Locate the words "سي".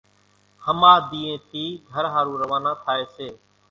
3.15-3.27